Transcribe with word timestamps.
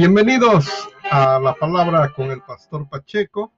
Bienvenidos 0.00 0.66
a 1.10 1.38
la 1.40 1.54
palabra 1.54 2.10
con 2.14 2.30
el 2.30 2.40
pastor 2.40 2.88
Pacheco. 2.88 3.52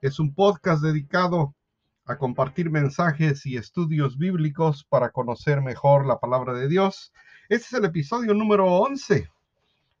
Es 0.00 0.20
un 0.20 0.32
podcast 0.32 0.80
dedicado 0.80 1.56
a 2.04 2.18
compartir 2.18 2.70
mensajes 2.70 3.44
y 3.46 3.56
estudios 3.56 4.16
bíblicos 4.16 4.84
para 4.84 5.10
conocer 5.10 5.60
mejor 5.60 6.06
la 6.06 6.20
palabra 6.20 6.52
de 6.52 6.68
Dios. 6.68 7.12
Este 7.48 7.66
es 7.66 7.72
el 7.72 7.84
episodio 7.84 8.32
número 8.32 8.64
11. 8.64 9.28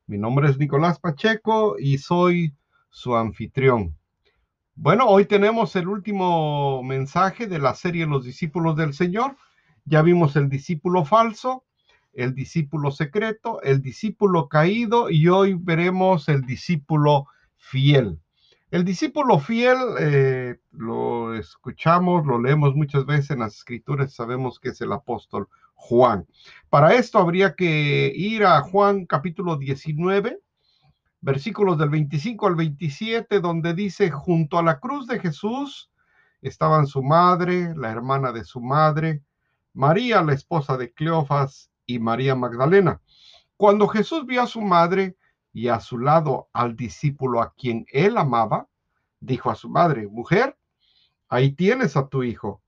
Mi 0.06 0.18
nombre 0.18 0.48
es 0.48 0.56
Nicolás 0.56 1.00
Pacheco 1.00 1.74
y 1.80 1.98
soy 1.98 2.54
su 2.88 3.16
anfitrión. 3.16 3.98
Bueno, 4.76 5.08
hoy 5.08 5.24
tenemos 5.24 5.74
el 5.74 5.88
último 5.88 6.84
mensaje 6.84 7.48
de 7.48 7.58
la 7.58 7.74
serie 7.74 8.06
Los 8.06 8.24
discípulos 8.24 8.76
del 8.76 8.94
Señor. 8.94 9.36
Ya 9.84 10.00
vimos 10.02 10.36
el 10.36 10.48
discípulo 10.48 11.04
falso, 11.04 11.64
el 12.12 12.34
discípulo 12.34 12.90
secreto, 12.90 13.62
el 13.62 13.82
discípulo 13.82 14.48
caído 14.48 15.10
y 15.10 15.28
hoy 15.28 15.54
veremos 15.54 16.28
el 16.28 16.42
discípulo 16.42 17.26
fiel. 17.56 18.18
El 18.70 18.84
discípulo 18.84 19.40
fiel 19.40 19.78
eh, 19.98 20.60
lo 20.70 21.34
escuchamos, 21.34 22.24
lo 22.24 22.40
leemos 22.40 22.74
muchas 22.76 23.04
veces 23.04 23.30
en 23.30 23.40
las 23.40 23.56
escrituras, 23.56 24.14
sabemos 24.14 24.60
que 24.60 24.68
es 24.68 24.80
el 24.80 24.92
apóstol 24.92 25.48
Juan. 25.74 26.26
Para 26.68 26.94
esto 26.94 27.18
habría 27.18 27.54
que 27.54 28.12
ir 28.14 28.44
a 28.44 28.60
Juan 28.60 29.06
capítulo 29.06 29.56
19, 29.56 30.38
versículos 31.20 31.78
del 31.78 31.90
25 31.90 32.46
al 32.46 32.54
27, 32.54 33.40
donde 33.40 33.74
dice, 33.74 34.10
junto 34.10 34.58
a 34.58 34.62
la 34.62 34.78
cruz 34.78 35.06
de 35.06 35.18
Jesús 35.18 35.90
estaban 36.40 36.86
su 36.86 37.02
madre, 37.02 37.74
la 37.76 37.90
hermana 37.90 38.30
de 38.30 38.44
su 38.44 38.60
madre, 38.60 39.22
María, 39.72 40.22
la 40.22 40.34
esposa 40.34 40.76
de 40.76 40.92
Cleofas, 40.92 41.69
y 41.94 41.98
María 41.98 42.34
Magdalena. 42.34 43.00
Cuando 43.56 43.88
Jesús 43.88 44.26
vio 44.26 44.42
a 44.42 44.46
su 44.46 44.60
madre 44.60 45.16
y 45.52 45.68
a 45.68 45.80
su 45.80 45.98
lado 45.98 46.48
al 46.52 46.76
discípulo 46.76 47.42
a 47.42 47.52
quien 47.54 47.84
él 47.92 48.16
amaba, 48.16 48.68
dijo 49.20 49.50
a 49.50 49.56
su 49.56 49.68
madre, 49.68 50.06
mujer, 50.06 50.56
ahí 51.28 51.52
tienes 51.52 51.96
a 51.96 52.08
tu 52.08 52.22
hijo. 52.22 52.62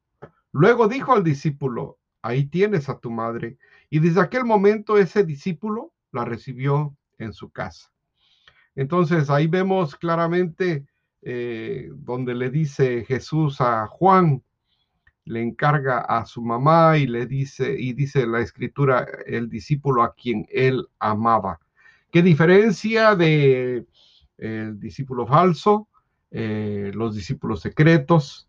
Luego 0.51 0.89
dijo 0.89 1.13
al 1.13 1.25
discípulo, 1.25 1.99
ahí 2.21 2.47
tienes 2.47 2.89
a 2.89 2.99
tu 2.99 3.11
madre. 3.11 3.59
Y 3.91 4.01
desde 4.01 4.21
aquel 4.21 4.45
momento 4.45 4.99
ese 4.99 5.25
discípulo 5.25 5.93
la 6.11 6.25
recibió 6.25 6.95
en 7.19 7.33
su 7.33 7.51
casa. 7.51 7.91
Entonces 8.75 9.31
ahí 9.31 9.47
vemos 9.47 9.97
claramente 9.97 10.87
eh, 11.23 11.91
donde 11.95 12.35
le 12.35 12.51
dice 12.51 13.05
Jesús 13.05 13.61
a 13.61 13.87
Juan, 13.87 14.43
le 15.25 15.43
encarga 15.43 16.01
a 16.01 16.27
su 16.27 16.43
mamá 16.43 16.99
y 16.99 17.07
le 17.07 17.27
dice, 17.27 17.75
y 17.79 17.93
dice 17.93 18.27
la 18.27 18.41
escritura, 18.41 19.07
el 19.27 19.49
discípulo 19.49 20.03
a 20.03 20.15
quien 20.15 20.47
él 20.51 20.89
amaba. 20.99 21.61
¿Qué 22.11 22.23
diferencia 22.23 23.15
de 23.15 23.87
el 24.39 24.81
discípulo 24.81 25.27
falso, 25.27 25.89
eh, 26.31 26.91
los 26.95 27.15
discípulos 27.15 27.61
secretos, 27.61 28.49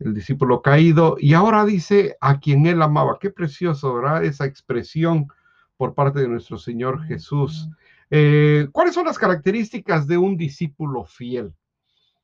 el 0.00 0.14
discípulo 0.14 0.60
caído, 0.62 1.16
y 1.18 1.34
ahora 1.34 1.64
dice 1.64 2.16
a 2.20 2.40
quien 2.40 2.66
él 2.66 2.82
amaba? 2.82 3.18
Qué 3.20 3.30
precioso, 3.30 3.94
¿verdad? 3.94 4.24
Esa 4.24 4.44
expresión 4.46 5.28
por 5.76 5.94
parte 5.94 6.20
de 6.20 6.28
nuestro 6.28 6.58
Señor 6.58 7.04
Jesús. 7.04 7.68
Eh, 8.10 8.68
¿Cuáles 8.72 8.94
son 8.94 9.06
las 9.06 9.18
características 9.18 10.06
de 10.06 10.18
un 10.18 10.36
discípulo 10.36 11.04
fiel? 11.04 11.54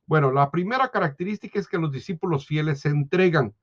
Bueno, 0.05 0.31
la 0.31 0.51
primera 0.51 0.89
característica 0.89 1.59
es 1.59 1.67
que 1.67 1.77
los 1.77 1.91
discípulos 1.91 2.45
fieles 2.45 2.81
se 2.81 2.89
entregan. 2.89 3.53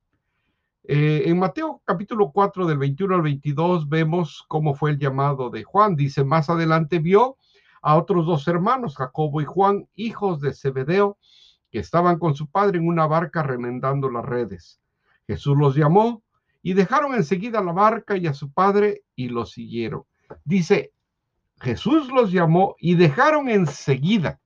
Eh, 0.84 1.22
en 1.26 1.38
Mateo 1.38 1.80
capítulo 1.84 2.32
4 2.32 2.66
del 2.66 2.76
21 2.76 3.14
al 3.14 3.22
22 3.22 3.88
vemos 3.88 4.44
cómo 4.48 4.74
fue 4.74 4.90
el 4.90 4.98
llamado 4.98 5.48
de 5.48 5.62
Juan. 5.62 5.94
Dice, 5.94 6.24
más 6.24 6.50
adelante 6.50 6.98
vio 6.98 7.36
a 7.82 7.96
otros 7.96 8.26
dos 8.26 8.48
hermanos, 8.48 8.96
Jacobo 8.96 9.40
y 9.40 9.44
Juan, 9.44 9.88
hijos 9.94 10.40
de 10.40 10.52
Zebedeo, 10.52 11.18
que 11.70 11.78
estaban 11.78 12.18
con 12.18 12.34
su 12.34 12.48
padre 12.50 12.78
en 12.78 12.88
una 12.88 13.06
barca 13.06 13.44
remendando 13.44 14.10
las 14.10 14.24
redes. 14.24 14.80
Jesús 15.26 15.56
los 15.56 15.76
llamó 15.76 16.22
y 16.62 16.74
dejaron 16.74 17.14
enseguida 17.14 17.62
la 17.62 17.72
barca 17.72 18.16
y 18.16 18.26
a 18.26 18.34
su 18.34 18.52
padre 18.52 19.04
y 19.14 19.28
los 19.28 19.52
siguieron. 19.52 20.02
Dice, 20.44 20.92
Jesús 21.60 22.08
los 22.08 22.32
llamó 22.32 22.74
y 22.78 22.96
dejaron 22.96 23.48
enseguida. 23.48 24.40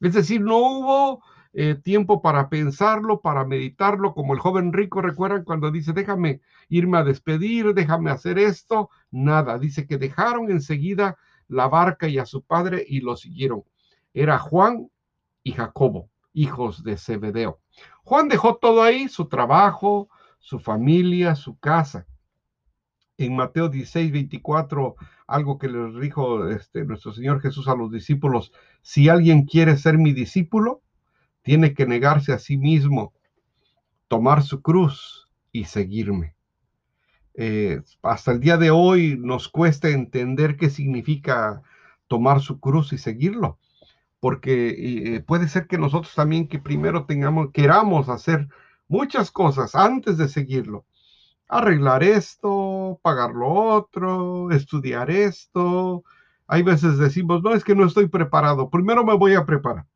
Es 0.00 0.12
decir, 0.12 0.42
no 0.42 0.58
hubo 0.58 1.22
eh, 1.56 1.76
tiempo 1.76 2.20
para 2.20 2.48
pensarlo, 2.48 3.20
para 3.20 3.44
meditarlo, 3.44 4.12
como 4.12 4.34
el 4.34 4.40
joven 4.40 4.72
rico, 4.72 5.00
recuerdan 5.00 5.44
cuando 5.44 5.70
dice, 5.70 5.92
déjame 5.92 6.40
irme 6.68 6.98
a 6.98 7.04
despedir, 7.04 7.74
déjame 7.74 8.10
hacer 8.10 8.40
esto, 8.40 8.90
nada, 9.12 9.56
dice 9.58 9.86
que 9.86 9.96
dejaron 9.96 10.50
enseguida 10.50 11.16
la 11.46 11.68
barca 11.68 12.08
y 12.08 12.18
a 12.18 12.26
su 12.26 12.42
padre 12.42 12.84
y 12.88 13.00
lo 13.00 13.14
siguieron. 13.14 13.62
Era 14.12 14.36
Juan 14.38 14.90
y 15.44 15.52
Jacobo, 15.52 16.10
hijos 16.32 16.82
de 16.82 16.96
Zebedeo. 16.96 17.60
Juan 18.02 18.28
dejó 18.28 18.56
todo 18.56 18.82
ahí, 18.82 19.08
su 19.08 19.28
trabajo, 19.28 20.08
su 20.40 20.58
familia, 20.58 21.36
su 21.36 21.56
casa. 21.58 22.04
En 23.16 23.36
Mateo 23.36 23.68
16, 23.68 24.10
24, 24.10 24.96
algo 25.28 25.58
que 25.58 25.68
les 25.68 26.00
dijo 26.00 26.48
este, 26.48 26.84
nuestro 26.84 27.12
Señor 27.12 27.40
Jesús 27.40 27.68
a 27.68 27.76
los 27.76 27.92
discípulos, 27.92 28.52
si 28.82 29.08
alguien 29.08 29.44
quiere 29.44 29.76
ser 29.76 29.98
mi 29.98 30.12
discípulo, 30.12 30.82
tiene 31.44 31.74
que 31.74 31.86
negarse 31.86 32.32
a 32.32 32.38
sí 32.38 32.56
mismo, 32.56 33.12
tomar 34.08 34.42
su 34.42 34.62
cruz 34.62 35.28
y 35.52 35.66
seguirme. 35.66 36.34
Eh, 37.34 37.82
hasta 38.02 38.32
el 38.32 38.40
día 38.40 38.56
de 38.56 38.70
hoy 38.70 39.16
nos 39.18 39.48
cuesta 39.48 39.90
entender 39.90 40.56
qué 40.56 40.70
significa 40.70 41.62
tomar 42.08 42.40
su 42.40 42.60
cruz 42.60 42.92
y 42.92 42.98
seguirlo, 42.98 43.58
porque 44.20 45.16
eh, 45.16 45.20
puede 45.20 45.48
ser 45.48 45.66
que 45.66 45.78
nosotros 45.78 46.14
también 46.14 46.48
que 46.48 46.58
primero 46.58 47.04
tengamos, 47.04 47.50
queramos 47.52 48.08
hacer 48.08 48.48
muchas 48.88 49.30
cosas 49.30 49.74
antes 49.74 50.16
de 50.16 50.28
seguirlo. 50.28 50.86
Arreglar 51.46 52.02
esto, 52.02 52.98
pagar 53.02 53.32
lo 53.32 53.52
otro, 53.52 54.50
estudiar 54.50 55.10
esto. 55.10 56.04
Hay 56.46 56.62
veces 56.62 56.98
decimos, 56.98 57.42
no, 57.42 57.54
es 57.54 57.64
que 57.64 57.74
no 57.74 57.84
estoy 57.84 58.08
preparado. 58.08 58.70
Primero 58.70 59.04
me 59.04 59.14
voy 59.14 59.34
a 59.34 59.44
preparar 59.44 59.86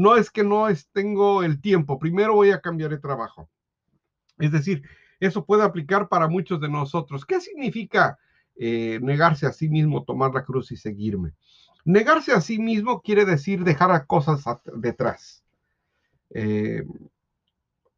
no 0.00 0.16
es 0.16 0.30
que 0.30 0.42
no 0.42 0.66
tengo 0.92 1.42
el 1.42 1.60
tiempo, 1.60 1.98
primero 1.98 2.34
voy 2.34 2.52
a 2.52 2.62
cambiar 2.62 2.88
de 2.88 2.96
trabajo. 2.96 3.50
Es 4.38 4.50
decir, 4.50 4.82
eso 5.20 5.44
puede 5.44 5.62
aplicar 5.62 6.08
para 6.08 6.26
muchos 6.26 6.58
de 6.58 6.70
nosotros. 6.70 7.26
¿Qué 7.26 7.38
significa 7.38 8.18
eh, 8.56 8.98
negarse 9.02 9.46
a 9.46 9.52
sí 9.52 9.68
mismo, 9.68 10.04
tomar 10.04 10.32
la 10.32 10.42
cruz 10.42 10.72
y 10.72 10.78
seguirme? 10.78 11.34
Negarse 11.84 12.32
a 12.32 12.40
sí 12.40 12.58
mismo 12.58 13.02
quiere 13.02 13.26
decir 13.26 13.62
dejar 13.62 13.90
a 13.90 14.06
cosas 14.06 14.42
detrás. 14.74 15.44
Eh, 16.30 16.82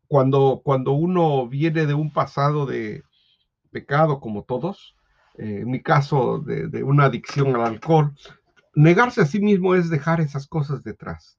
cuando, 0.09 0.61
cuando 0.65 0.95
uno 0.95 1.47
viene 1.47 1.87
de 1.87 1.95
un 1.95 2.13
pasado 2.13 2.67
de 2.67 3.05
pecado 3.71 4.19
como 4.19 4.43
todos, 4.43 4.97
eh, 5.39 5.61
en 5.61 5.71
mi 5.71 5.81
caso 5.81 6.41
de, 6.41 6.67
de 6.67 6.83
una 6.83 7.05
adicción 7.05 7.55
al 7.55 7.63
alcohol, 7.63 8.13
negarse 8.75 9.21
a 9.21 9.27
sí 9.27 9.39
mismo 9.39 9.77
es 9.77 9.89
dejar 9.89 10.21
esas 10.21 10.49
cosas 10.49 10.83
detrás 10.83 11.39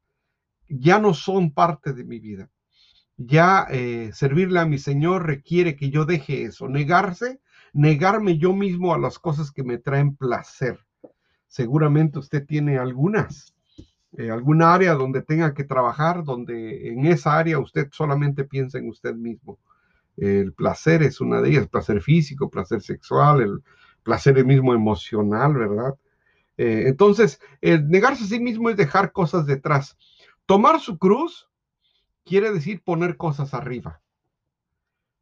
ya 0.68 1.00
no 1.00 1.14
son 1.14 1.54
parte 1.54 1.94
de 1.94 2.04
mi 2.04 2.20
vida. 2.20 2.50
Ya 3.18 3.68
eh, 3.70 4.12
servirle 4.14 4.60
a 4.60 4.66
mi 4.66 4.78
Señor 4.78 5.26
requiere 5.26 5.76
que 5.76 5.90
yo 5.90 6.06
deje 6.06 6.44
eso, 6.44 6.68
negarse, 6.68 7.42
negarme 7.74 8.38
yo 8.38 8.54
mismo 8.54 8.94
a 8.94 8.98
las 8.98 9.20
cosas 9.20 9.52
que 9.52 9.64
me 9.64 9.78
traen 9.78 10.16
placer. 10.16 10.80
Seguramente 11.48 12.20
usted 12.20 12.46
tiene 12.46 12.78
algunas, 12.78 13.54
eh, 14.18 14.32
alguna 14.32 14.74
área 14.74 14.94
donde 14.94 15.22
tenga 15.22 15.54
que 15.54 15.64
trabajar, 15.64 16.24
donde 16.24 16.90
en 16.90 17.06
esa 17.06 17.38
área 17.38 17.60
usted 17.60 17.90
solamente 17.92 18.44
piensa 18.46 18.80
en 18.80 18.90
usted 18.90 19.14
mismo. 19.14 19.60
El 20.18 20.54
placer 20.54 21.04
es 21.04 21.22
una 21.22 21.42
de 21.42 21.50
ellas, 21.50 21.68
placer 21.68 22.02
físico, 22.02 22.50
placer 22.50 22.82
sexual, 22.82 23.42
el 23.42 23.64
placer 24.04 24.44
mismo 24.46 24.74
emocional, 24.74 25.54
¿verdad? 25.56 25.96
Eh, 26.58 26.84
entonces, 26.88 27.40
el 27.62 27.88
negarse 27.90 28.24
a 28.24 28.28
sí 28.28 28.40
mismo 28.40 28.70
es 28.70 28.78
dejar 28.78 29.12
cosas 29.12 29.46
detrás. 29.46 29.98
Tomar 30.46 30.80
su 30.80 30.98
cruz 30.98 31.50
quiere 32.26 32.52
decir 32.52 32.84
poner 32.84 33.18
cosas 33.18 33.54
arriba. 33.54 34.02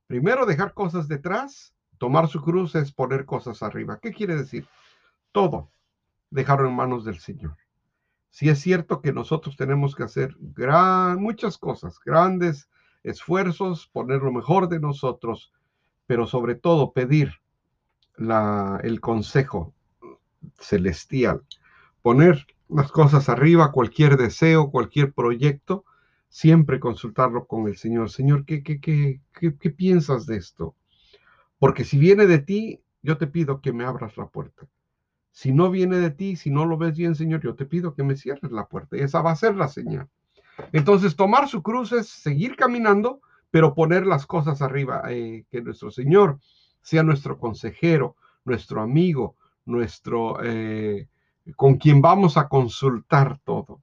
Primero 0.08 0.46
dejar 0.46 0.74
cosas 0.74 1.08
detrás, 1.08 1.74
tomar 1.98 2.28
su 2.28 2.42
cruz 2.42 2.76
es 2.76 2.92
poner 2.92 3.26
cosas 3.26 3.64
arriba. 3.64 4.00
¿Qué 4.02 4.12
quiere 4.12 4.36
decir? 4.36 4.68
Todo 5.32 5.70
dejarlo 6.32 6.68
en 6.68 6.76
manos 6.76 7.06
del 7.06 7.20
Señor. 7.20 7.56
Si 8.30 8.50
es 8.50 8.60
cierto 8.60 9.02
que 9.02 9.14
nosotros 9.14 9.56
tenemos 9.58 9.96
que 9.96 10.04
hacer 10.04 10.36
gran, 10.40 11.22
muchas 11.22 11.58
cosas, 11.58 12.00
grandes 12.04 12.70
esfuerzos, 13.04 13.88
poner 13.88 14.22
lo 14.22 14.32
mejor 14.32 14.70
de 14.70 14.80
nosotros, 14.80 15.52
pero 16.08 16.26
sobre 16.26 16.56
todo 16.56 16.94
pedir 16.94 17.42
la, 18.16 18.80
el 18.84 19.02
consejo 19.02 19.74
celestial, 20.60 21.44
poner 22.02 22.48
las 22.74 22.92
cosas 22.92 23.30
arriba, 23.30 23.72
cualquier 23.72 24.18
deseo, 24.18 24.72
cualquier 24.72 25.14
proyecto, 25.14 25.84
siempre 26.30 26.80
consultarlo 26.80 27.46
con 27.46 27.68
el 27.68 27.78
Señor. 27.78 28.10
Señor, 28.10 28.46
¿qué, 28.46 28.64
qué, 28.64 28.80
qué, 28.80 29.22
qué, 29.34 29.70
piensas 29.70 30.26
de 30.26 30.38
esto? 30.38 30.76
Porque 31.60 31.84
si 31.84 31.98
viene 31.98 32.26
de 32.26 32.40
ti, 32.40 32.82
yo 33.02 33.18
te 33.18 33.28
pido 33.28 33.62
que 33.62 33.74
me 33.74 33.84
abras 33.84 34.18
la 34.18 34.28
puerta. 34.28 34.68
Si 35.32 35.52
no 35.52 35.70
viene 35.70 35.98
de 35.98 36.12
ti, 36.12 36.36
si 36.36 36.50
no 36.50 36.66
lo 36.66 36.78
ves 36.78 36.98
bien, 36.98 37.16
Señor, 37.16 37.42
yo 37.42 37.56
te 37.56 37.66
pido 37.66 37.94
que 37.94 38.04
me 38.04 38.16
cierres 38.16 38.52
la 38.52 38.68
puerta. 38.68 38.98
Esa 38.98 39.22
va 39.22 39.32
a 39.32 39.36
ser 39.36 39.56
la 39.56 39.68
señal. 39.68 40.08
Entonces, 40.72 41.16
tomar 41.16 41.48
su 41.48 41.62
cruz 41.62 41.92
es 41.92 42.08
seguir 42.08 42.56
caminando, 42.56 43.22
pero 43.50 43.74
poner 43.74 44.06
las 44.06 44.26
cosas 44.26 44.62
arriba. 44.62 45.04
Eh, 45.10 45.46
que 45.50 45.62
nuestro 45.62 45.92
Señor 45.92 46.40
sea 46.82 47.04
nuestro 47.04 47.38
consejero, 47.38 48.16
nuestro 48.46 48.82
amigo, 48.82 49.36
nuestro 49.66 50.44
eh, 50.44 51.08
con 51.56 51.78
quien 51.78 52.02
vamos 52.02 52.38
a 52.38 52.48
consultar 52.48 53.40
todo. 53.44 53.82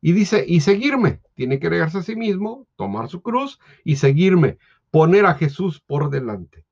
Y 0.00 0.12
dice, 0.12 0.44
y 0.46 0.60
seguirme, 0.60 1.20
tiene 1.34 1.58
que 1.58 1.68
regarse 1.68 1.98
a 1.98 2.02
sí 2.02 2.16
mismo, 2.16 2.66
tomar 2.76 3.08
su 3.08 3.22
cruz 3.22 3.58
y 3.84 3.96
seguirme, 3.96 4.58
poner 4.90 5.26
a 5.26 5.34
Jesús 5.34 5.80
por 5.80 6.10
delante. 6.10 6.64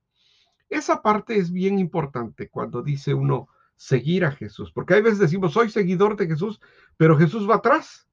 Esa 0.68 1.02
parte 1.02 1.36
es 1.36 1.52
bien 1.52 1.78
importante 1.78 2.48
cuando 2.48 2.82
dice 2.82 3.14
uno 3.14 3.48
seguir 3.76 4.24
a 4.24 4.32
Jesús, 4.32 4.72
porque 4.72 4.94
hay 4.94 5.02
veces 5.02 5.18
decimos, 5.18 5.52
soy 5.52 5.70
seguidor 5.70 6.16
de 6.16 6.26
Jesús, 6.26 6.60
pero 6.96 7.18
Jesús 7.18 7.48
va 7.48 7.56
atrás. 7.56 8.08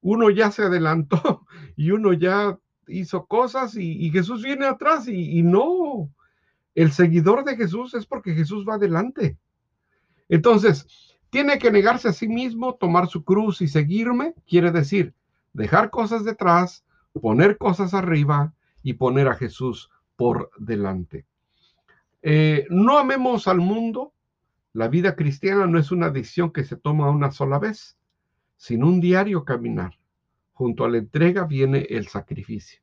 Uno 0.00 0.30
ya 0.30 0.50
se 0.50 0.62
adelantó 0.62 1.46
y 1.76 1.90
uno 1.90 2.12
ya 2.12 2.58
hizo 2.86 3.26
cosas 3.26 3.76
y, 3.76 4.10
Jesús 4.10 4.42
viene 4.42 4.66
atrás 4.66 5.08
y, 5.08 5.38
y 5.38 5.42
no. 5.42 6.10
El 6.74 6.92
seguidor 6.92 7.44
de 7.44 7.56
Jesús 7.56 7.94
es 7.94 8.06
porque 8.06 8.34
Jesús 8.34 8.66
va 8.68 8.74
adelante. 8.74 9.38
Entonces, 10.28 10.86
tiene 11.32 11.58
que 11.58 11.70
negarse 11.70 12.10
a 12.10 12.12
sí 12.12 12.28
mismo, 12.28 12.74
tomar 12.74 13.08
su 13.08 13.24
cruz 13.24 13.62
y 13.62 13.68
seguirme, 13.68 14.34
quiere 14.46 14.70
decir 14.70 15.14
dejar 15.54 15.88
cosas 15.88 16.26
detrás, 16.26 16.84
poner 17.22 17.56
cosas 17.56 17.94
arriba 17.94 18.52
y 18.82 18.92
poner 18.94 19.28
a 19.28 19.34
Jesús 19.34 19.90
por 20.16 20.50
delante. 20.58 21.24
Eh, 22.20 22.66
no 22.68 22.98
amemos 22.98 23.48
al 23.48 23.58
mundo. 23.58 24.12
La 24.74 24.88
vida 24.88 25.16
cristiana 25.16 25.66
no 25.66 25.78
es 25.78 25.90
una 25.90 26.10
decisión 26.10 26.52
que 26.52 26.64
se 26.64 26.76
toma 26.76 27.08
una 27.08 27.30
sola 27.30 27.58
vez, 27.58 27.96
sino 28.58 28.86
un 28.88 29.00
diario 29.00 29.46
caminar. 29.46 29.98
Junto 30.52 30.84
a 30.84 30.90
la 30.90 30.98
entrega 30.98 31.44
viene 31.44 31.86
el 31.88 32.08
sacrificio. 32.08 32.82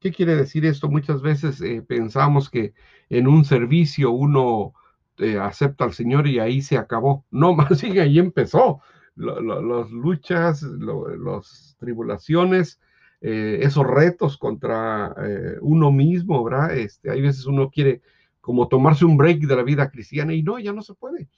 ¿Qué 0.00 0.10
quiere 0.10 0.34
decir 0.34 0.66
esto? 0.66 0.88
Muchas 0.88 1.22
veces 1.22 1.60
eh, 1.60 1.80
pensamos 1.80 2.50
que 2.50 2.74
en 3.08 3.28
un 3.28 3.44
servicio 3.44 4.10
uno 4.10 4.74
eh, 5.22 5.38
acepta 5.38 5.84
al 5.84 5.92
Señor 5.92 6.26
y 6.26 6.38
ahí 6.38 6.62
se 6.62 6.76
acabó. 6.78 7.24
No, 7.30 7.54
más 7.54 7.80
bien 7.82 7.98
ahí 8.00 8.18
empezó. 8.18 8.80
las 9.16 9.90
luchas, 9.90 10.62
las 10.62 11.76
tribulaciones, 11.78 12.80
eh, 13.20 13.60
esos 13.62 13.86
retos 13.86 14.36
contra 14.36 15.14
eh, 15.24 15.56
uno 15.60 15.92
mismo, 15.92 16.42
¿verdad? 16.42 16.76
Este, 16.76 17.10
hay 17.10 17.20
veces 17.20 17.46
uno 17.46 17.70
quiere 17.70 18.02
como 18.40 18.68
tomarse 18.68 19.04
un 19.04 19.16
break 19.16 19.42
de 19.42 19.56
la 19.56 19.62
vida 19.62 19.90
cristiana 19.90 20.34
y 20.34 20.42
no, 20.42 20.58
ya 20.58 20.72
no 20.72 20.82
se 20.82 20.94
puede. 20.94 21.28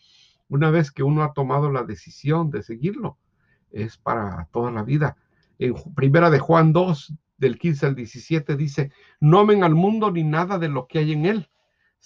Una 0.49 0.71
vez 0.71 0.91
que 0.91 1.03
uno 1.03 1.23
ha 1.23 1.33
tomado 1.35 1.71
la 1.71 1.85
decisión 1.85 2.51
de 2.51 2.63
seguirlo, 2.63 3.19
es 3.71 3.99
para 3.99 4.49
toda 4.53 4.71
la 4.71 4.83
vida. 4.83 5.17
En 5.59 5.75
primera 5.95 6.31
de 6.31 6.39
Juan 6.39 6.73
2, 6.73 7.15
del 7.37 7.59
15 7.59 7.87
al 7.87 7.95
17, 7.95 8.57
dice, 8.57 8.91
no 9.21 9.41
amen 9.41 9.65
al 9.65 9.75
mundo 9.75 10.11
ni 10.11 10.25
nada 10.25 10.59
de 10.59 10.69
lo 10.69 10.87
que 10.87 11.01
hay 11.01 11.13
en 11.13 11.27
él. 11.27 11.51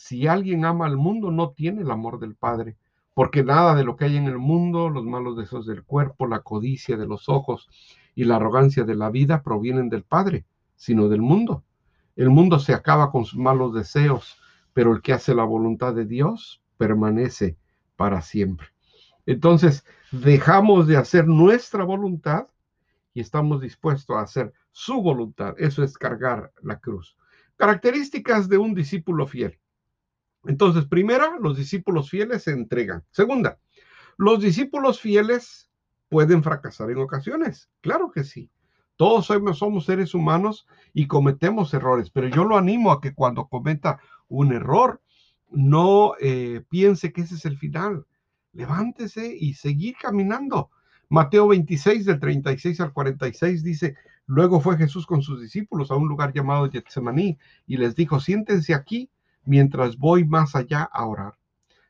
Si 0.01 0.29
alguien 0.29 0.65
ama 0.65 0.87
al 0.87 0.97
mundo, 0.97 1.33
no 1.33 1.51
tiene 1.51 1.83
el 1.83 1.91
amor 1.91 2.21
del 2.21 2.37
Padre, 2.37 2.77
porque 3.15 3.43
nada 3.43 3.75
de 3.75 3.83
lo 3.83 3.97
que 3.97 4.05
hay 4.05 4.17
en 4.17 4.27
el 4.27 4.39
mundo, 4.39 4.91
los 4.91 5.05
malos 5.05 5.37
deseos 5.37 5.67
del 5.67 5.83
cuerpo, 5.83 6.29
la 6.29 6.43
codicia 6.43 6.97
de 6.97 7.05
los 7.05 7.29
ojos 7.29 7.69
y 8.15 8.23
la 8.23 8.37
arrogancia 8.37 8.85
de 8.85 8.95
la 8.95 9.11
vida 9.11 9.43
provienen 9.43 9.89
del 9.89 10.05
Padre, 10.05 10.47
sino 10.77 11.09
del 11.09 11.21
mundo. 11.21 11.65
El 12.15 12.31
mundo 12.31 12.61
se 12.61 12.75
acaba 12.75 13.11
con 13.11 13.25
sus 13.25 13.41
malos 13.41 13.75
deseos, 13.75 14.41
pero 14.73 14.93
el 14.93 15.03
que 15.03 15.13
hace 15.13 15.35
la 15.35 15.43
voluntad 15.43 15.95
de 15.95 16.07
Dios 16.07 16.63
permanece 16.77 17.59
para 17.97 18.23
siempre. 18.23 18.69
Entonces, 19.27 19.85
dejamos 20.13 20.87
de 20.87 20.97
hacer 20.97 21.27
nuestra 21.27 21.83
voluntad 21.83 22.47
y 23.15 23.21
estamos 23.21 23.61
dispuestos 23.61 24.17
a 24.17 24.21
hacer 24.21 24.53
su 24.71 25.03
voluntad. 25.03 25.57
Eso 25.59 25.83
es 25.83 25.99
cargar 25.99 26.53
la 26.63 26.79
cruz. 26.79 27.17
Características 27.57 28.49
de 28.49 28.59
un 28.59 28.75
discípulo 28.75 29.27
fiel. 29.27 29.59
Entonces, 30.45 30.87
primera, 30.87 31.37
los 31.41 31.57
discípulos 31.57 32.11
fieles 32.11 32.45
se 32.45 32.53
entregan. 32.53 33.05
Segunda, 33.11 33.59
los 34.17 34.41
discípulos 34.41 35.01
fieles 35.01 35.71
pueden 36.09 36.43
fracasar 36.43 36.91
en 36.91 36.99
ocasiones. 36.99 37.71
Claro 37.81 38.11
que 38.11 38.25
sí. 38.25 38.51
Todos 38.97 39.27
somos, 39.27 39.85
seres 39.85 40.13
humanos 40.13 40.67
y 40.93 41.07
cometemos 41.07 41.73
errores, 41.73 42.11
pero 42.11 42.27
yo 42.27 42.45
lo 42.45 42.59
animo 42.59 42.91
a 42.91 43.01
que 43.01 43.15
cuando 43.15 43.47
cometa 43.47 44.01
un 44.27 44.53
error, 44.53 45.01
no 45.51 46.15
eh, 46.21 46.65
piense 46.69 47.13
que 47.13 47.21
ese 47.21 47.37
es 47.37 47.45
el 47.45 47.57
final. 47.59 48.07
Levántese 48.53 49.37
y 49.39 49.55
seguir 49.55 49.95
caminando. 50.01 50.71
Mateo 51.09 51.47
26, 51.47 52.07
del 52.07 52.19
36 52.19 52.81
al 52.81 52.93
46 52.93 53.63
dice, 53.63 53.95
luego 54.27 54.61
fue 54.61 54.77
Jesús 54.77 55.07
con 55.07 55.23
sus 55.23 55.41
discípulos 55.41 55.93
a 55.93 55.97
un 55.97 56.09
lugar 56.09 56.33
llamado 56.35 56.69
Getsemaní 56.69 57.39
y 57.69 57.77
les 57.77 57.95
dijo, 57.95 58.19
siéntense 58.19 58.75
aquí 58.75 59.09
mientras 59.49 59.97
voy 59.97 60.25
más 60.25 60.55
allá 60.55 60.83
a 60.83 61.07
orar. 61.07 61.35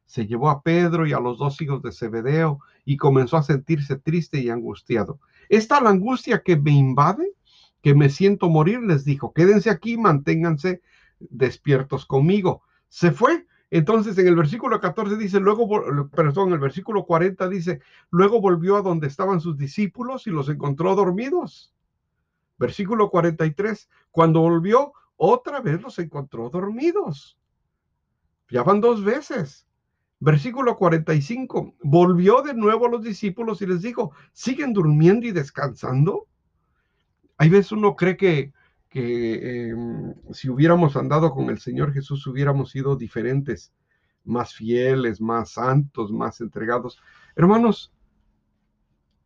Se 0.07 0.27
llevó 0.27 0.49
a 0.49 0.63
Pedro 0.63 1.07
y 1.07 1.13
a 1.13 1.21
los 1.21 1.39
dos 1.39 1.61
hijos 1.61 1.83
de 1.83 1.93
Zebedeo 1.93 2.61
y 2.85 2.97
comenzó 2.97 3.37
a 3.37 3.43
sentirse 3.43 3.97
triste 3.97 4.41
y 4.41 4.49
angustiado. 4.49 5.21
Esta 5.51 5.81
la 5.81 5.91
angustia 5.91 6.43
que 6.43 6.57
me 6.57 6.71
invade, 6.71 7.35
que 7.83 7.95
me 7.95 8.09
siento 8.09 8.49
morir, 8.49 8.81
les 8.81 9.05
dijo, 9.05 9.33
quédense 9.35 9.69
aquí, 9.71 9.99
manténganse 9.99 10.81
despiertos 11.19 12.07
conmigo. 12.07 12.63
Se 12.89 13.13
fue. 13.13 13.47
Entonces 13.71 14.17
en 14.17 14.29
el 14.29 14.37
versículo 14.37 14.81
14 14.81 15.17
dice, 15.19 15.41
luego, 15.41 15.69
perdón, 16.11 16.53
el 16.55 16.59
versículo 16.59 17.05
40 17.05 17.49
dice, 17.51 17.81
luego 18.11 18.41
volvió 18.41 18.77
a 18.77 18.83
donde 18.83 19.09
estaban 19.09 19.43
sus 19.43 19.59
discípulos 19.59 20.27
y 20.27 20.31
los 20.31 20.49
encontró 20.49 20.95
dormidos. 20.95 21.75
Versículo 22.57 23.11
43, 23.11 23.91
cuando 24.11 24.41
volvió, 24.41 24.95
otra 25.17 25.61
vez 25.61 25.83
los 25.83 25.99
encontró 25.99 26.49
dormidos. 26.49 27.38
Ya 28.50 28.62
van 28.62 28.81
dos 28.81 29.05
veces. 29.05 29.67
Versículo 30.21 30.77
45. 30.77 31.75
Volvió 31.83 32.43
de 32.43 32.55
nuevo 32.55 32.87
a 32.87 32.91
los 32.91 33.03
discípulos 33.03 33.62
y 33.62 33.67
les 33.67 33.83
dijo, 33.83 34.12
¿siguen 34.33 34.73
durmiendo 34.73 35.27
y 35.27 35.33
descansando? 35.33 36.27
Hay 37.37 37.49
veces 37.50 37.73
uno 37.73 37.95
cree 37.95 38.17
que, 38.17 38.53
que 38.89 39.69
em, 39.71 40.15
si 40.33 40.49
hubiéramos 40.49 40.97
andado 40.97 41.31
con 41.31 41.50
el 41.50 41.61
Señor 41.61 41.93
Jesús 41.93 42.26
hubiéramos 42.26 42.71
sido 42.71 42.97
diferentes, 42.97 43.73
más 44.25 44.55
fieles, 44.55 45.21
más 45.21 45.52
santos, 45.52 46.12
más 46.12 46.40
entregados. 46.40 47.00
Hermanos, 47.37 47.93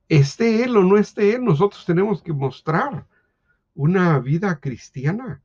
esté 0.09 0.65
Él 0.65 0.77
o 0.77 0.83
no 0.83 0.99
esté 0.99 1.35
Él, 1.37 1.45
nosotros 1.45 1.85
tenemos 1.87 2.23
que 2.23 2.33
mostrar 2.33 3.07
una 3.75 4.19
vida 4.19 4.61
cristiana. 4.61 5.43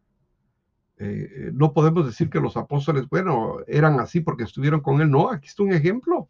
Eh, 1.00 1.51
no 1.54 1.74
podemos 1.74 2.06
decir 2.06 2.30
que 2.30 2.39
los 2.39 2.58
apóstoles, 2.58 3.08
bueno, 3.08 3.58
eran 3.68 4.00
así 4.00 4.22
porque 4.22 4.44
estuvieron 4.44 4.82
con 4.82 5.01
él. 5.01 5.12
No, 5.12 5.30
aquí 5.30 5.48
está 5.48 5.63
un 5.63 5.74
ejemplo. 5.74 6.30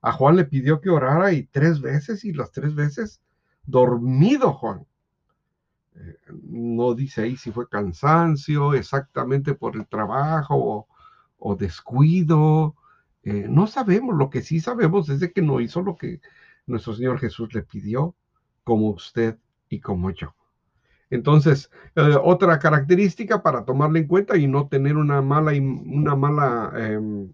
A 0.00 0.12
Juan 0.12 0.36
le 0.36 0.44
pidió 0.44 0.80
que 0.80 0.90
orara 0.90 1.32
y 1.32 1.44
tres 1.46 1.80
veces 1.80 2.24
y 2.24 2.32
las 2.32 2.52
tres 2.52 2.74
veces 2.74 3.22
dormido 3.64 4.52
Juan. 4.52 4.86
Eh, 5.96 6.16
no 6.42 6.94
dice 6.94 7.22
ahí 7.22 7.36
si 7.36 7.52
fue 7.52 7.68
cansancio 7.68 8.74
exactamente 8.74 9.54
por 9.54 9.76
el 9.76 9.86
trabajo 9.86 10.86
o, 11.38 11.56
descuido. 11.56 12.74
Eh, 13.22 13.46
no 13.48 13.66
sabemos, 13.66 14.16
lo 14.16 14.30
que 14.30 14.42
sí 14.42 14.60
sabemos 14.60 15.08
es 15.08 15.20
de 15.20 15.32
que 15.32 15.42
no 15.42 15.60
hizo 15.60 15.82
lo 15.82 15.96
que 15.96 16.20
nuestro 16.66 16.94
Señor 16.94 17.18
Jesús 17.18 17.54
le 17.54 17.62
pidió, 17.62 18.14
como 18.64 18.90
usted 18.90 19.38
y 19.68 19.80
como 19.80 20.10
yo. 20.10 20.34
Entonces, 21.10 21.70
eh, 21.96 22.16
otra 22.22 22.58
característica 22.58 23.42
para 23.42 23.64
tomarla 23.64 23.98
en 23.98 24.06
cuenta 24.06 24.36
y 24.36 24.46
no 24.46 24.68
tener 24.68 24.96
una 24.96 25.22
mala, 25.22 25.52
una 25.52 26.16
mala 26.16 26.72
em, 26.76 27.32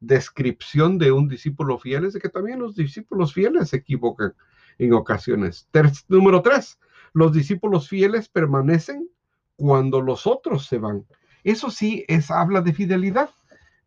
descripción 0.00 0.98
de 0.98 1.12
un 1.12 1.28
discípulo 1.28 1.78
fiel 1.78 2.04
es 2.04 2.18
que 2.18 2.28
también 2.28 2.58
los 2.58 2.76
discípulos 2.76 3.32
fieles 3.32 3.70
se 3.70 3.78
equivocan 3.78 4.34
en 4.78 4.92
ocasiones. 4.92 5.68
número 6.08 6.42
tres, 6.42 6.78
los 7.12 7.32
discípulos 7.32 7.88
fieles 7.88 8.28
permanecen 8.28 9.08
cuando 9.56 10.00
los 10.02 10.26
otros 10.26 10.66
se 10.66 10.78
van. 10.78 11.06
Eso 11.44 11.70
sí 11.70 12.04
es 12.08 12.30
habla 12.30 12.60
de 12.60 12.74
fidelidad. 12.74 13.30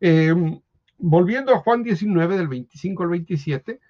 Em, 0.00 0.60
volviendo 0.98 1.54
a 1.54 1.60
Juan 1.60 1.82
19 1.82 2.36
del 2.36 2.48
25 2.48 3.02
al 3.04 3.08
27, 3.10 3.80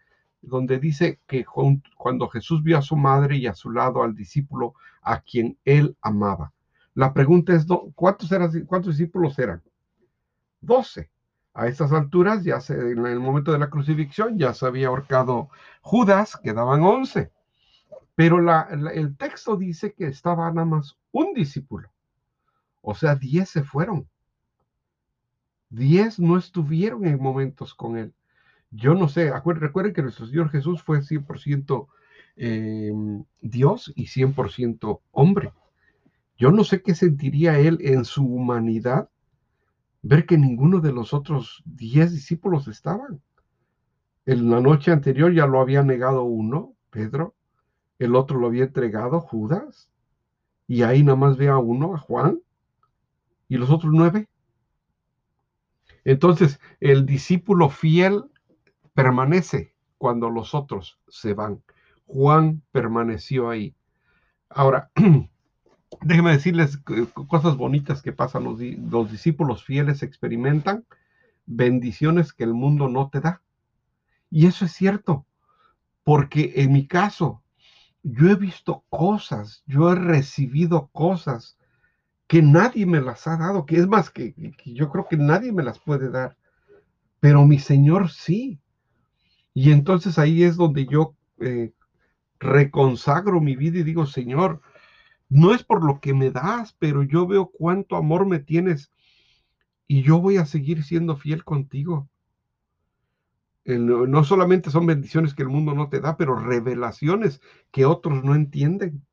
donde 0.42 0.78
dice 0.78 1.20
que 1.26 1.44
cuando 1.44 2.28
Jesús 2.28 2.62
vio 2.62 2.78
a 2.78 2.82
su 2.82 2.97
madre 2.97 3.37
y 3.37 3.47
a 3.47 3.54
su 3.54 3.70
lado 3.70 4.02
al 4.02 4.14
discípulo 4.14 4.75
a 5.02 5.21
quien 5.21 5.59
él 5.64 5.97
amaba. 6.00 6.52
La 6.95 7.12
pregunta 7.12 7.54
es, 7.54 7.66
¿cuántos, 7.95 8.30
eran, 8.33 8.50
cuántos 8.66 8.97
discípulos 8.97 9.38
eran? 9.38 9.62
Doce. 10.61 11.11
A 11.52 11.66
estas 11.66 11.92
alturas, 11.92 12.45
ya 12.45 12.61
se, 12.61 12.75
en 12.75 13.04
el 13.07 13.19
momento 13.19 13.52
de 13.52 13.59
la 13.59 13.71
crucifixión, 13.71 14.38
ya 14.38 14.54
se 14.54 14.66
había 14.66 14.88
ahorcado 14.88 15.49
Judas, 15.83 16.37
quedaban 16.37 16.83
once. 16.83 17.33
Pero 18.14 18.38
el 18.38 19.16
texto 19.16 19.57
dice 19.57 19.92
que 19.92 20.07
estaba 20.07 20.50
nada 20.52 20.66
más 20.66 20.97
un 21.11 21.33
discípulo. 21.35 21.90
O 22.83 22.95
sea, 22.95 23.14
diez 23.16 23.49
se 23.49 23.62
fueron. 23.64 24.09
Diez 25.71 26.19
no 26.19 26.37
estuvieron 26.37 27.07
en 27.07 27.21
momentos 27.21 27.75
con 27.75 27.97
él. 27.97 28.14
Yo 28.71 28.95
no 28.95 29.09
sé, 29.09 29.33
recuerden 29.33 29.92
que 29.92 30.02
nuestro 30.02 30.26
Señor 30.26 30.50
Jesús 30.50 30.83
fue 30.83 31.02
100% 31.02 31.88
eh, 32.42 32.90
Dios 33.42 33.92
y 33.94 34.06
100% 34.06 35.02
hombre. 35.12 35.52
Yo 36.38 36.50
no 36.50 36.64
sé 36.64 36.80
qué 36.80 36.94
sentiría 36.94 37.59
él 37.59 37.76
en 37.82 38.06
su 38.06 38.25
humanidad 38.25 39.11
ver 40.00 40.25
que 40.25 40.38
ninguno 40.38 40.80
de 40.80 40.90
los 40.90 41.12
otros 41.12 41.62
diez 41.66 42.12
discípulos 42.12 42.66
estaban. 42.66 43.20
En 44.25 44.50
la 44.50 44.61
noche 44.61 44.90
anterior 44.90 45.35
ya 45.35 45.47
lo 45.47 45.61
había 45.61 45.82
negado 45.82 46.23
uno, 46.23 46.73
Pedro, 46.88 47.35
el 47.99 48.14
otro 48.14 48.38
lo 48.38 48.47
había 48.47 48.64
entregado, 48.64 49.20
Judas, 49.20 49.90
y 50.66 50.82
ahí 50.82 51.02
nada 51.02 51.16
más 51.16 51.37
ve 51.37 51.49
a 51.49 51.59
uno, 51.59 51.94
a 51.94 51.99
Juan, 51.99 52.40
y 53.49 53.59
los 53.59 53.68
otros 53.68 53.92
nueve. 53.94 54.30
Entonces, 56.04 56.59
el 56.80 57.04
discípulo 57.04 57.68
fiel 57.68 58.25
permanece 58.94 59.75
cuando 59.99 60.30
los 60.30 60.54
otros 60.54 60.99
se 61.09 61.35
van. 61.35 61.62
Juan 62.12 62.62
permaneció 62.73 63.50
ahí. 63.50 63.75
Ahora, 64.49 64.90
déjenme 66.02 66.33
decirles 66.33 66.79
cosas 67.29 67.57
bonitas 67.57 68.02
que 68.02 68.12
pasan. 68.12 68.45
Los, 68.45 68.61
los, 68.61 69.11
discípulos 69.11 69.64
fieles 69.64 70.02
experimentan 70.02 70.85
bendiciones 71.47 72.33
que 72.33 72.45
el 72.45 72.55
mundo 72.55 72.88
no 72.88 73.11
te 73.11 73.21
da. 73.21 73.43
Y 74.29 74.47
eso 74.47 74.64
es 74.64 74.73
cierto, 74.73 75.26
porque 76.05 76.52
en 76.57 76.73
mi 76.73 76.87
caso, 76.87 77.43
yo 78.02 78.31
he 78.31 78.35
visto 78.35 78.85
cosas, 78.88 79.62
yo 79.67 79.93
he 79.93 79.95
recibido 79.95 80.88
cosas 80.93 81.59
que 82.26 82.43
nadie 82.43 82.87
me 82.87 83.00
las 83.00 83.26
ha 83.26 83.37
dado, 83.37 83.67
que 83.67 83.76
es 83.76 83.88
más 83.88 84.11
que, 84.11 84.35
yo 84.64 84.90
creo 84.90 85.07
que 85.09 85.17
nadie 85.17 85.52
me 85.52 85.64
las 85.64 85.81
puede 85.81 86.11
dar, 86.11 86.37
pero 87.19 87.45
mi 87.45 87.59
Señor 87.59 88.11
sí. 88.11 88.61
Y 89.52 89.73
entonces 89.73 90.17
ahí 90.19 90.45
es 90.45 90.57
donde 90.57 90.87
yo 90.87 91.17
eh, 91.40 91.73
reconsagro 92.40 93.40
mi 93.40 93.54
vida 93.54 93.78
y 93.78 93.82
digo, 93.85 94.06
Señor, 94.06 94.61
no 95.28 95.54
es 95.54 95.62
por 95.62 95.85
lo 95.85 96.00
que 96.00 96.14
me 96.14 96.30
das, 96.30 96.75
pero 96.78 97.02
yo 97.04 97.26
veo 97.26 97.50
cuánto 97.50 97.97
amor 97.97 98.26
me 98.26 98.40
tienes 98.40 98.90
y 99.87 100.02
yo 100.02 100.20
voy 100.20 100.38
a 100.38 100.47
seguir 100.47 100.82
siendo 100.82 101.16
fiel 101.16 101.44
contigo. 101.44 102.09
no 103.66 104.25
solamente 104.25 104.70
son 104.70 104.87
bendiciones 104.87 105.35
que 105.35 105.42
el 105.42 105.49
mundo 105.49 105.75
no 105.75 105.88
te 105.88 106.00
da, 106.00 106.16
pero 106.16 106.35
revelaciones 106.35 107.40
que 107.70 107.85
otros 107.85 108.25
no 108.25 108.35
entienden. 108.35 109.04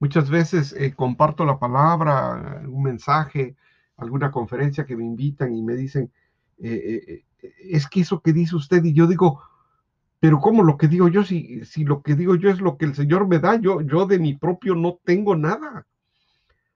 Muchas 0.00 0.28
veces 0.28 0.74
eh, 0.74 0.92
comparto 0.94 1.46
la 1.46 1.58
palabra, 1.58 2.62
un 2.66 2.82
mensaje, 2.82 3.56
alguna 3.96 4.30
conferencia 4.30 4.84
que 4.84 4.96
me 4.96 5.04
invitan 5.04 5.54
y 5.54 5.62
me 5.62 5.76
dicen, 5.76 6.12
eh, 6.58 7.24
eh, 7.40 7.48
es 7.60 7.88
que 7.88 8.00
eso 8.00 8.20
que 8.20 8.32
dice 8.32 8.56
usted, 8.56 8.84
y 8.84 8.92
yo 8.92 9.06
digo, 9.06 9.42
pero 10.24 10.40
¿cómo 10.40 10.62
lo 10.62 10.78
que 10.78 10.88
digo 10.88 11.08
yo? 11.08 11.22
Si, 11.22 11.66
si 11.66 11.84
lo 11.84 12.00
que 12.00 12.14
digo 12.14 12.34
yo 12.34 12.48
es 12.48 12.58
lo 12.58 12.78
que 12.78 12.86
el 12.86 12.94
Señor 12.94 13.28
me 13.28 13.40
da, 13.40 13.60
yo, 13.60 13.82
yo 13.82 14.06
de 14.06 14.18
mi 14.18 14.32
propio 14.32 14.74
no 14.74 14.98
tengo 15.04 15.36
nada. 15.36 15.86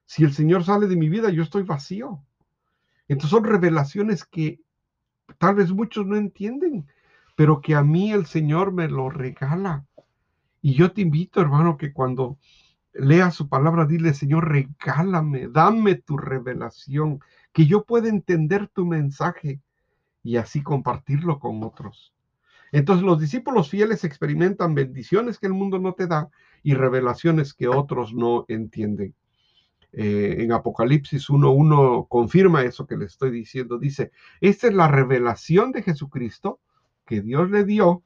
Si 0.04 0.22
el 0.22 0.34
Señor 0.34 0.64
sale 0.64 0.86
de 0.86 0.96
mi 0.96 1.08
vida, 1.08 1.30
yo 1.30 1.44
estoy 1.44 1.62
vacío. 1.62 2.22
Entonces 3.08 3.30
son 3.30 3.44
revelaciones 3.44 4.26
que 4.26 4.60
tal 5.38 5.54
vez 5.54 5.72
muchos 5.72 6.06
no 6.06 6.16
entienden, 6.16 6.88
pero 7.36 7.62
que 7.62 7.74
a 7.74 7.82
mí 7.82 8.12
el 8.12 8.26
Señor 8.26 8.70
me 8.70 8.86
lo 8.86 9.08
regala. 9.08 9.86
Y 10.60 10.74
yo 10.74 10.92
te 10.92 11.00
invito, 11.00 11.40
hermano, 11.40 11.78
que 11.78 11.94
cuando 11.94 12.36
lea 12.92 13.30
su 13.30 13.48
palabra, 13.48 13.86
dile, 13.86 14.12
Señor, 14.12 14.46
regálame, 14.46 15.48
dame 15.48 15.94
tu 15.94 16.18
revelación, 16.18 17.20
que 17.54 17.64
yo 17.64 17.86
pueda 17.86 18.10
entender 18.10 18.68
tu 18.68 18.84
mensaje 18.84 19.62
y 20.22 20.36
así 20.36 20.62
compartirlo 20.62 21.38
con 21.38 21.62
otros. 21.62 22.12
Entonces 22.72 23.04
los 23.04 23.20
discípulos 23.20 23.70
fieles 23.70 24.04
experimentan 24.04 24.74
bendiciones 24.74 25.38
que 25.38 25.46
el 25.46 25.54
mundo 25.54 25.78
no 25.78 25.94
te 25.94 26.06
da 26.06 26.28
y 26.62 26.74
revelaciones 26.74 27.54
que 27.54 27.68
otros 27.68 28.14
no 28.14 28.44
entienden. 28.48 29.14
Eh, 29.92 30.36
en 30.40 30.52
Apocalipsis 30.52 31.30
1.1 31.30 32.08
confirma 32.08 32.62
eso 32.62 32.86
que 32.86 32.96
le 32.96 33.06
estoy 33.06 33.30
diciendo. 33.30 33.78
Dice, 33.78 34.10
esta 34.40 34.68
es 34.68 34.74
la 34.74 34.88
revelación 34.88 35.72
de 35.72 35.82
Jesucristo 35.82 36.60
que 37.06 37.22
Dios 37.22 37.50
le 37.50 37.64
dio 37.64 38.02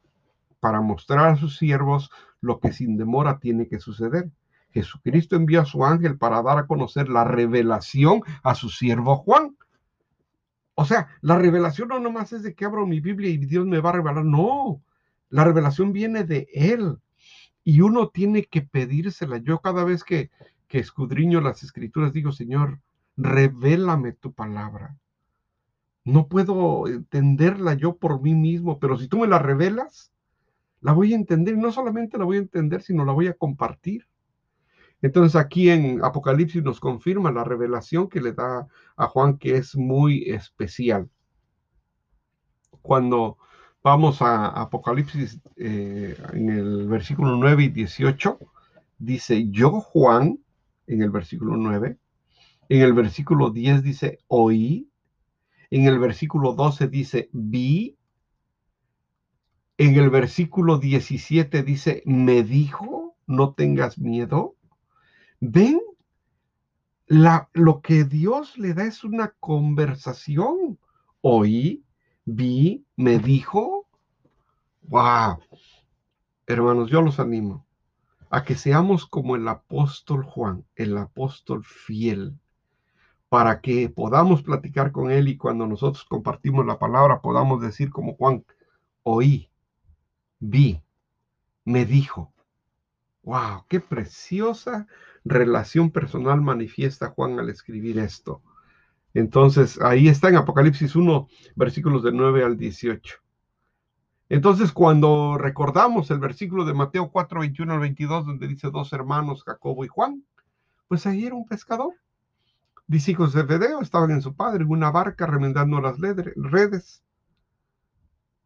para 0.60 0.80
mostrar 0.80 1.30
a 1.30 1.36
sus 1.36 1.58
siervos 1.58 2.10
lo 2.40 2.60
que 2.60 2.72
sin 2.72 2.96
demora 2.96 3.38
tiene 3.38 3.66
que 3.66 3.80
suceder. 3.80 4.30
Jesucristo 4.70 5.36
envió 5.36 5.60
a 5.60 5.64
su 5.64 5.84
ángel 5.84 6.16
para 6.18 6.40
dar 6.42 6.58
a 6.58 6.66
conocer 6.66 7.08
la 7.08 7.24
revelación 7.24 8.22
a 8.42 8.54
su 8.54 8.68
siervo 8.68 9.16
Juan. 9.16 9.56
O 10.74 10.84
sea, 10.84 11.08
la 11.20 11.38
revelación 11.38 11.88
no 11.88 12.00
nomás 12.00 12.32
es 12.32 12.42
de 12.42 12.54
que 12.54 12.64
abro 12.64 12.86
mi 12.86 13.00
Biblia 13.00 13.30
y 13.30 13.38
Dios 13.38 13.66
me 13.66 13.80
va 13.80 13.90
a 13.90 13.94
revelar. 13.94 14.24
No, 14.24 14.82
la 15.28 15.44
revelación 15.44 15.92
viene 15.92 16.24
de 16.24 16.48
Él. 16.52 16.98
Y 17.64 17.80
uno 17.82 18.08
tiene 18.08 18.44
que 18.44 18.62
pedírsela. 18.62 19.38
Yo 19.38 19.60
cada 19.60 19.84
vez 19.84 20.04
que, 20.04 20.30
que 20.68 20.78
escudriño 20.78 21.40
las 21.40 21.62
escrituras 21.62 22.12
digo, 22.12 22.32
Señor, 22.32 22.80
revélame 23.16 24.12
tu 24.12 24.32
palabra. 24.32 24.96
No 26.04 26.26
puedo 26.26 26.88
entenderla 26.88 27.74
yo 27.74 27.96
por 27.96 28.20
mí 28.20 28.34
mismo, 28.34 28.78
pero 28.80 28.98
si 28.98 29.06
tú 29.08 29.18
me 29.18 29.28
la 29.28 29.38
revelas, 29.38 30.12
la 30.80 30.92
voy 30.92 31.12
a 31.12 31.16
entender. 31.16 31.56
No 31.56 31.70
solamente 31.70 32.18
la 32.18 32.24
voy 32.24 32.38
a 32.38 32.40
entender, 32.40 32.82
sino 32.82 33.04
la 33.04 33.12
voy 33.12 33.28
a 33.28 33.34
compartir. 33.34 34.08
Entonces 35.02 35.34
aquí 35.34 35.68
en 35.68 36.02
Apocalipsis 36.04 36.62
nos 36.62 36.78
confirma 36.78 37.32
la 37.32 37.42
revelación 37.42 38.08
que 38.08 38.20
le 38.20 38.32
da 38.32 38.68
a 38.96 39.06
Juan 39.08 39.36
que 39.36 39.56
es 39.56 39.76
muy 39.76 40.30
especial. 40.30 41.10
Cuando 42.80 43.36
vamos 43.82 44.22
a 44.22 44.46
Apocalipsis 44.46 45.40
eh, 45.56 46.16
en 46.32 46.48
el 46.50 46.88
versículo 46.88 47.36
9 47.36 47.64
y 47.64 47.68
18, 47.68 48.38
dice 48.98 49.48
yo 49.50 49.80
Juan, 49.80 50.38
en 50.86 51.02
el 51.02 51.10
versículo 51.10 51.56
9, 51.56 51.98
en 52.68 52.80
el 52.80 52.92
versículo 52.92 53.50
10 53.50 53.82
dice 53.82 54.18
oí, 54.28 54.88
en 55.70 55.86
el 55.86 55.98
versículo 55.98 56.52
12 56.52 56.86
dice 56.88 57.28
vi, 57.32 57.96
en 59.78 59.96
el 59.96 60.10
versículo 60.10 60.78
17 60.78 61.64
dice 61.64 62.02
me 62.06 62.44
dijo, 62.44 63.16
no 63.26 63.54
tengas 63.54 63.98
miedo. 63.98 64.54
¿Ven? 65.44 65.80
La, 67.08 67.50
lo 67.52 67.80
que 67.82 68.04
Dios 68.04 68.56
le 68.58 68.74
da 68.74 68.84
es 68.84 69.02
una 69.02 69.34
conversación. 69.40 70.78
Oí, 71.20 71.84
vi, 72.24 72.86
me 72.94 73.18
dijo. 73.18 73.88
¡Wow! 74.82 75.40
Hermanos, 76.46 76.90
yo 76.90 77.02
los 77.02 77.18
animo 77.18 77.66
a 78.30 78.44
que 78.44 78.54
seamos 78.54 79.04
como 79.04 79.34
el 79.34 79.48
apóstol 79.48 80.22
Juan, 80.22 80.64
el 80.76 80.96
apóstol 80.96 81.64
fiel, 81.64 82.38
para 83.28 83.60
que 83.60 83.88
podamos 83.88 84.44
platicar 84.44 84.92
con 84.92 85.10
él 85.10 85.26
y 85.26 85.36
cuando 85.36 85.66
nosotros 85.66 86.04
compartimos 86.04 86.64
la 86.64 86.78
palabra 86.78 87.20
podamos 87.20 87.60
decir 87.60 87.90
como 87.90 88.14
Juan, 88.14 88.44
oí, 89.02 89.50
vi, 90.38 90.80
me 91.64 91.84
dijo. 91.84 92.32
¡Wow! 93.22 93.64
¡Qué 93.68 93.80
preciosa 93.80 94.86
relación 95.24 95.90
personal 95.90 96.40
manifiesta 96.40 97.10
Juan 97.10 97.38
al 97.38 97.48
escribir 97.50 97.98
esto. 97.98 98.42
Entonces, 99.14 99.80
ahí 99.80 100.08
está 100.08 100.28
en 100.28 100.36
Apocalipsis 100.36 100.96
1, 100.96 101.28
versículos 101.54 102.02
del 102.02 102.16
9 102.16 102.44
al 102.44 102.56
18. 102.56 103.16
Entonces, 104.28 104.72
cuando 104.72 105.36
recordamos 105.36 106.10
el 106.10 106.18
versículo 106.18 106.64
de 106.64 106.72
Mateo 106.72 107.10
4, 107.10 107.40
21 107.40 107.74
al 107.74 107.80
22, 107.80 108.26
donde 108.26 108.48
dice 108.48 108.70
dos 108.70 108.92
hermanos, 108.92 109.44
Jacobo 109.44 109.84
y 109.84 109.88
Juan, 109.88 110.24
pues 110.88 111.06
ahí 111.06 111.26
era 111.26 111.34
un 111.34 111.46
pescador. 111.46 111.92
Discípulos 112.86 113.34
de 113.34 113.44
Fedeo 113.44 113.80
estaban 113.80 114.10
en 114.10 114.22
su 114.22 114.34
padre 114.34 114.64
en 114.64 114.70
una 114.70 114.90
barca 114.90 115.26
remendando 115.26 115.80
las 115.80 115.98
redes. 115.98 117.02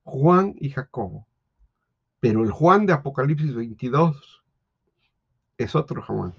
Juan 0.03 0.55
y 0.59 0.71
Jacobo. 0.71 1.27
Pero 2.21 2.43
el 2.43 2.51
Juan 2.51 2.87
de 2.87 2.93
Apocalipsis 2.93 3.55
22 3.55 4.45
es 5.59 5.75
otro 5.75 6.03
Juan. 6.03 6.35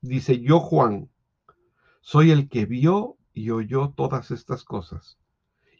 Dice, 0.00 0.40
yo 0.40 0.60
Juan, 0.60 1.10
soy 2.00 2.30
el 2.30 2.48
que 2.48 2.66
vio 2.66 3.16
y 3.32 3.50
oyó 3.50 3.90
todas 3.90 4.30
estas 4.30 4.64
cosas. 4.64 5.18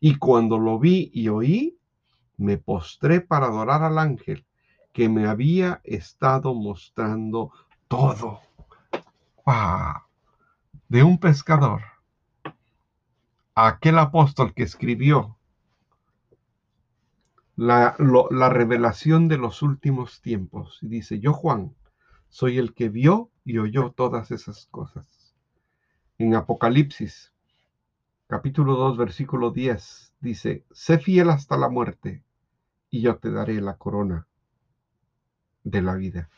Y 0.00 0.16
cuando 0.16 0.58
lo 0.58 0.78
vi 0.78 1.10
y 1.12 1.28
oí, 1.28 1.78
me 2.36 2.58
postré 2.58 3.20
para 3.20 3.46
adorar 3.46 3.82
al 3.82 3.98
ángel 3.98 4.46
que 4.92 5.08
me 5.08 5.26
había 5.26 5.80
estado 5.84 6.54
mostrando 6.54 7.52
todo. 7.88 8.40
De 10.88 11.02
un 11.02 11.18
pescador 11.18 11.82
aquel 13.54 13.98
apóstol 13.98 14.54
que 14.54 14.62
escribió 14.62 15.36
la, 17.56 17.96
la 18.30 18.48
revelación 18.48 19.28
de 19.28 19.38
los 19.38 19.62
últimos 19.62 20.20
tiempos. 20.22 20.78
Y 20.82 20.88
dice, 20.88 21.20
yo 21.20 21.32
Juan, 21.32 21.74
soy 22.32 22.56
el 22.56 22.72
que 22.72 22.88
vio 22.88 23.30
y 23.44 23.58
oyó 23.58 23.90
todas 23.90 24.30
esas 24.30 24.64
cosas. 24.70 25.36
En 26.16 26.34
Apocalipsis, 26.34 27.30
capítulo 28.26 28.74
2, 28.76 28.96
versículo 28.96 29.50
10, 29.50 30.14
dice, 30.18 30.64
sé 30.70 30.98
fiel 30.98 31.28
hasta 31.28 31.58
la 31.58 31.68
muerte 31.68 32.24
y 32.88 33.02
yo 33.02 33.18
te 33.18 33.30
daré 33.30 33.60
la 33.60 33.76
corona 33.76 34.26
de 35.62 35.82
la 35.82 35.94
vida. 35.94 36.30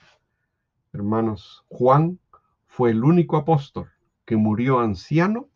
Hermanos, 0.93 1.65
Juan 1.69 2.19
fue 2.67 2.91
el 2.91 3.05
único 3.05 3.37
apóstol 3.37 3.89
que 4.25 4.35
murió 4.35 4.81
anciano 4.81 5.49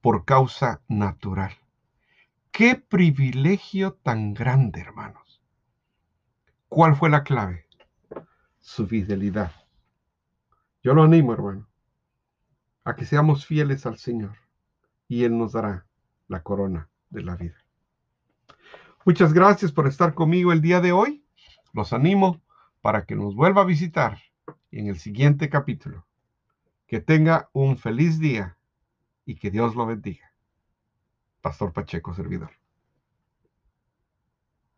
por 0.00 0.24
causa 0.24 0.82
natural. 0.86 1.52
Qué 2.52 2.76
privilegio 2.76 3.94
tan 3.94 4.34
grande, 4.34 4.82
hermanos. 4.82 5.42
¿Cuál 6.68 6.94
fue 6.94 7.10
la 7.10 7.24
clave? 7.24 7.66
Su 8.60 8.86
fidelidad. 8.86 9.59
Yo 10.82 10.94
lo 10.94 11.02
animo, 11.02 11.34
hermano, 11.34 11.68
a 12.84 12.96
que 12.96 13.04
seamos 13.04 13.44
fieles 13.44 13.84
al 13.84 13.98
Señor 13.98 14.36
y 15.08 15.24
Él 15.24 15.36
nos 15.36 15.52
dará 15.52 15.86
la 16.26 16.42
corona 16.42 16.88
de 17.10 17.22
la 17.22 17.36
vida. 17.36 17.56
Muchas 19.04 19.32
gracias 19.32 19.72
por 19.72 19.86
estar 19.86 20.14
conmigo 20.14 20.52
el 20.52 20.62
día 20.62 20.80
de 20.80 20.92
hoy. 20.92 21.24
Los 21.72 21.92
animo 21.92 22.40
para 22.80 23.04
que 23.04 23.14
nos 23.14 23.34
vuelva 23.34 23.62
a 23.62 23.66
visitar 23.66 24.18
en 24.70 24.86
el 24.86 24.98
siguiente 24.98 25.50
capítulo. 25.50 26.06
Que 26.86 27.00
tenga 27.00 27.50
un 27.52 27.76
feliz 27.76 28.18
día 28.18 28.56
y 29.26 29.36
que 29.36 29.50
Dios 29.50 29.74
lo 29.74 29.86
bendiga. 29.86 30.32
Pastor 31.40 31.72
Pacheco, 31.72 32.14
servidor. 32.14 32.59